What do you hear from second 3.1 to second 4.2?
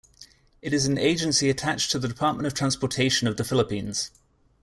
of the Philippines.